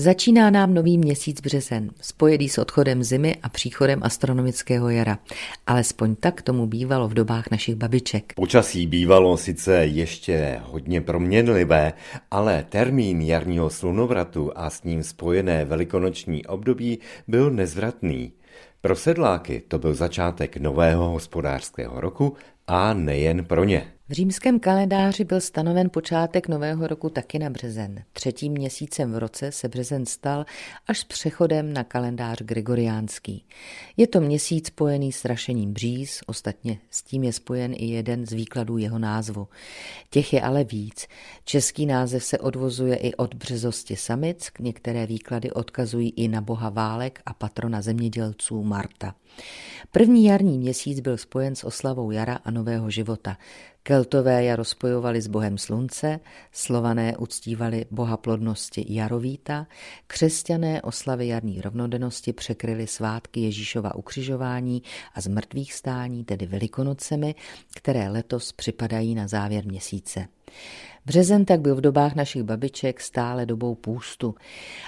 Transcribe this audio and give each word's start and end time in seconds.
Začíná 0.00 0.50
nám 0.50 0.74
nový 0.74 0.98
měsíc 0.98 1.40
březen, 1.40 1.90
spojený 2.00 2.48
s 2.48 2.58
odchodem 2.58 3.04
zimy 3.04 3.36
a 3.42 3.48
příchodem 3.48 4.00
astronomického 4.02 4.90
jara. 4.90 5.18
Alespoň 5.66 6.16
tak 6.16 6.42
tomu 6.42 6.66
bývalo 6.66 7.08
v 7.08 7.14
dobách 7.14 7.50
našich 7.50 7.74
babiček. 7.74 8.32
Počasí 8.36 8.86
bývalo 8.86 9.36
sice 9.36 9.76
ještě 9.76 10.60
hodně 10.64 11.00
proměnlivé, 11.00 11.92
ale 12.30 12.66
termín 12.68 13.20
jarního 13.20 13.70
slunovratu 13.70 14.52
a 14.54 14.70
s 14.70 14.84
ním 14.84 15.02
spojené 15.02 15.64
velikonoční 15.64 16.46
období 16.46 16.98
byl 17.28 17.50
nezvratný. 17.50 18.32
Pro 18.80 18.96
sedláky 18.96 19.62
to 19.68 19.78
byl 19.78 19.94
začátek 19.94 20.56
nového 20.56 21.10
hospodářského 21.10 22.00
roku 22.00 22.36
a 22.66 22.94
nejen 22.94 23.44
pro 23.44 23.64
ně. 23.64 23.92
V 24.10 24.12
římském 24.12 24.60
kalendáři 24.60 25.24
byl 25.24 25.40
stanoven 25.40 25.90
počátek 25.90 26.48
nového 26.48 26.86
roku 26.86 27.08
taky 27.08 27.38
na 27.38 27.50
březen. 27.50 28.02
Třetím 28.12 28.52
měsícem 28.52 29.12
v 29.12 29.18
roce 29.18 29.52
se 29.52 29.68
březen 29.68 30.06
stal 30.06 30.44
až 30.86 30.98
s 30.98 31.04
přechodem 31.04 31.72
na 31.72 31.84
kalendář 31.84 32.42
gregoriánský. 32.42 33.44
Je 33.96 34.06
to 34.06 34.20
měsíc 34.20 34.66
spojený 34.66 35.12
s 35.12 35.24
rašením 35.24 35.72
bříz, 35.72 36.20
ostatně 36.26 36.78
s 36.90 37.02
tím 37.02 37.24
je 37.24 37.32
spojen 37.32 37.72
i 37.76 37.84
jeden 37.84 38.26
z 38.26 38.32
výkladů 38.32 38.78
jeho 38.78 38.98
názvu. 38.98 39.48
Těch 40.10 40.32
je 40.32 40.42
ale 40.42 40.64
víc. 40.64 41.06
Český 41.44 41.86
název 41.86 42.24
se 42.24 42.38
odvozuje 42.38 42.96
i 42.96 43.14
od 43.14 43.34
březosti 43.34 43.96
samic, 43.96 44.50
některé 44.60 45.06
výklady 45.06 45.50
odkazují 45.50 46.10
i 46.10 46.28
na 46.28 46.40
boha 46.40 46.70
válek 46.70 47.20
a 47.26 47.34
patrona 47.34 47.82
zemědělců 47.82 48.62
Marta. 48.62 49.14
První 49.90 50.24
jarní 50.24 50.58
měsíc 50.58 51.00
byl 51.00 51.16
spojen 51.16 51.54
s 51.54 51.64
oslavou 51.64 52.10
jara 52.10 52.34
a 52.44 52.50
nového 52.50 52.90
života. 52.90 53.36
Keltové 53.82 54.44
jaro 54.44 54.64
spojovali 54.64 55.22
s 55.22 55.26
bohem 55.26 55.58
slunce, 55.58 56.20
slované 56.52 57.16
uctívali 57.16 57.86
boha 57.90 58.16
plodnosti 58.16 58.86
Jarovíta, 58.88 59.66
křesťané 60.06 60.82
oslavy 60.82 61.26
jarní 61.26 61.60
rovnodennosti 61.60 62.32
překryly 62.32 62.86
svátky 62.86 63.40
Ježíšova 63.40 63.94
ukřižování 63.94 64.82
a 65.14 65.20
zmrtvých 65.20 65.72
stání, 65.72 66.24
tedy 66.24 66.46
velikonocemi, 66.46 67.34
které 67.74 68.08
letos 68.08 68.52
připadají 68.52 69.14
na 69.14 69.28
závěr 69.28 69.66
měsíce. 69.66 70.26
Březen 71.06 71.44
tak 71.44 71.60
byl 71.60 71.76
v 71.76 71.80
dobách 71.80 72.14
našich 72.14 72.42
babiček 72.42 73.00
stále 73.00 73.46
dobou 73.46 73.74
půstu, 73.74 74.34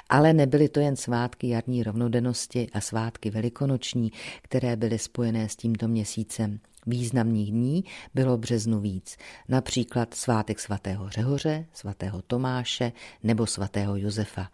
ale 0.09 0.33
nebyly 0.33 0.69
to 0.69 0.81
jen 0.81 0.97
svátky 0.97 1.49
jarní 1.49 1.83
rovnodennosti 1.83 2.67
a 2.73 2.81
svátky 2.81 3.31
velikonoční, 3.31 4.13
které 4.43 4.77
byly 4.77 4.99
spojené 4.99 5.49
s 5.49 5.57
tímto 5.57 5.89
měsícem. 5.89 6.61
Významných 6.87 7.51
dní 7.51 7.85
bylo 8.15 8.39
březnu 8.39 8.81
víc, 8.81 9.17
například 9.49 10.15
svátek 10.15 10.61
svatého 10.61 11.11
Řehoře, 11.11 11.67
svatého 11.73 12.23
Tomáše 12.23 12.93
nebo 13.23 13.47
svatého 13.47 13.97
Josefa. 13.97 14.51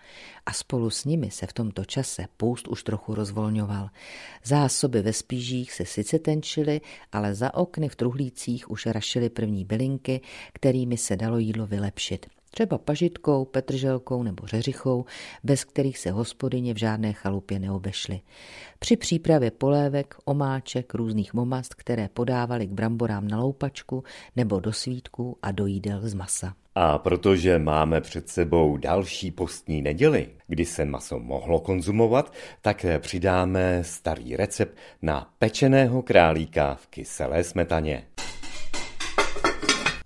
A 0.47 0.53
spolu 0.53 0.91
s 0.91 1.05
nimi 1.05 1.31
se 1.31 1.47
v 1.47 1.53
tomto 1.53 1.85
čase 1.85 2.25
půst 2.37 2.69
už 2.69 2.83
trochu 2.83 3.15
rozvolňoval. 3.15 3.91
Zásoby 4.45 5.03
ve 5.03 5.13
spížích 5.13 5.73
se 5.73 5.85
sice 5.85 6.19
tenčily, 6.19 6.81
ale 7.13 7.35
za 7.35 7.55
okny 7.55 7.89
v 7.89 7.97
truhlících 7.97 8.71
už 8.71 8.87
rašily 8.87 9.29
první 9.31 9.65
bylinky, 9.65 10.21
kterými 10.53 10.97
se 10.97 11.17
dalo 11.17 11.39
jídlo 11.39 11.67
vylepšit 11.67 12.27
třeba 12.51 12.79
pažitkou, 12.79 13.45
petrželkou 13.45 14.23
nebo 14.23 14.47
řeřichou, 14.47 15.05
bez 15.45 15.65
kterých 15.65 15.99
se 15.99 16.11
hospodyně 16.11 16.75
v 16.75 16.79
žádné 16.79 17.13
chalupě 17.13 17.59
neobešly. 17.59 18.21
Při 18.79 18.97
přípravě 18.97 19.51
polévek, 19.51 20.15
omáček, 20.25 20.95
různých 20.95 21.35
momast, 21.35 21.75
které 21.75 22.09
podávali 22.09 22.67
k 22.67 22.71
bramborám 22.71 23.29
na 23.29 23.39
loupačku 23.39 24.05
nebo 24.37 24.61
do 24.61 24.73
svítků 24.73 25.39
a 25.43 25.53
do 25.53 25.67
jídel 25.67 26.01
z 26.03 26.15
masa. 26.15 26.55
A 26.75 26.99
protože 26.99 27.59
máme 27.59 28.01
před 28.01 28.29
sebou 28.29 28.77
další 28.77 29.31
postní 29.31 29.83
neděli, 29.83 30.29
kdy 30.47 30.65
se 30.65 30.85
maso 30.85 31.19
mohlo 31.19 31.61
konzumovat, 31.61 32.33
tak 32.63 32.87
přidáme 32.99 33.85
starý 33.85 34.37
recept 34.37 34.77
na 35.03 35.31
pečeného 35.39 36.03
králíka 36.03 36.75
v 36.75 36.87
kyselé 36.87 37.45
smetaně. 37.45 38.05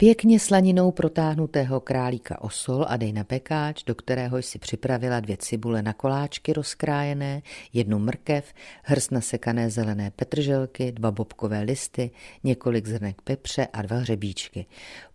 Pěkně 0.02 0.40
slaninou 0.40 0.90
protáhnutého 0.90 1.80
králíka 1.80 2.42
osol 2.42 2.84
a 2.88 2.96
dej 2.96 3.12
na 3.12 3.24
pekáč, 3.24 3.84
do 3.84 3.94
kterého 3.94 4.38
jsi 4.38 4.58
připravila 4.58 5.20
dvě 5.20 5.36
cibule 5.36 5.82
na 5.82 5.92
koláčky 5.92 6.52
rozkrájené, 6.52 7.42
jednu 7.72 7.98
mrkev, 7.98 8.52
hrst 8.82 9.10
nasekané 9.10 9.70
zelené 9.70 10.10
petrželky, 10.10 10.92
dva 10.92 11.10
bobkové 11.10 11.62
listy, 11.62 12.10
několik 12.44 12.86
zrnek 12.86 13.22
pepře 13.22 13.66
a 13.72 13.82
dva 13.82 13.96
hřebíčky. 13.96 14.66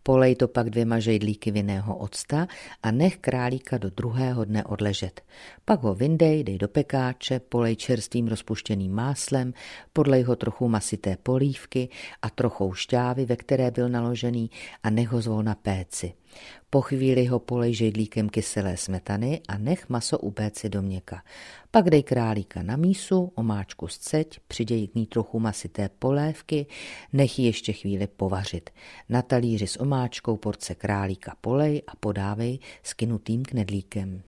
Polej 0.08 0.36
to 0.36 0.48
pak 0.48 0.70
dvěma 0.70 1.00
žejdlíky 1.00 1.52
vinného 1.52 1.98
octa 1.98 2.48
a 2.84 2.92
nech 2.92 3.18
králíka 3.18 3.78
do 3.78 3.90
druhého 3.90 4.46
dne 4.46 4.64
odležet. 4.64 5.22
Pak 5.66 5.84
ho 5.84 5.96
vyndej, 5.96 6.44
dej 6.44 6.58
do 6.58 6.68
pekáče, 6.68 7.40
polej 7.40 7.76
čerstvým 7.76 8.28
rozpuštěným 8.28 8.94
máslem, 8.94 9.54
podlej 9.94 10.24
ho 10.24 10.36
trochu 10.36 10.68
masité 10.68 11.18
polívky 11.24 11.90
a 12.22 12.30
trochou 12.30 12.74
šťávy, 12.74 13.26
ve 13.26 13.36
které 13.36 13.72
byl 13.72 13.90
naložený 13.90 14.50
a 14.84 14.90
nech 14.90 15.12
ho 15.12 15.22
zvolna 15.22 15.56
péci. 15.56 16.14
Po 16.70 16.82
chvíli 16.82 17.26
ho 17.26 17.40
polej 17.40 17.74
žejdlíkem 17.74 18.30
kyselé 18.30 18.78
smetany 18.78 19.42
a 19.48 19.58
nech 19.58 19.90
maso 19.90 20.20
upéci 20.20 20.70
do 20.70 20.82
měka. 20.82 21.24
Pak 21.72 21.90
dej 21.90 22.04
králíka 22.04 22.64
na 22.64 22.76
mísu, 22.76 23.32
omáčku 23.36 23.88
ceď, 23.88 24.40
přiděj 24.48 24.88
k 24.88 24.96
ní 24.96 25.06
trochu 25.06 25.40
masité 25.40 25.90
polévky, 26.00 26.66
nech 27.14 27.40
ji 27.40 27.46
ještě 27.46 27.74
chvíli 27.74 28.08
povařit. 28.08 28.70
Na 29.10 29.22
talíři 29.22 29.68
s 29.68 29.80
omáčkou 29.80 30.38
porce 30.38 30.76
králíka 30.76 31.36
polej 31.42 31.82
a 31.88 31.96
podávej 31.96 32.60
s 32.84 32.94
knutým 32.94 33.46
knedlíkem. 33.46 34.22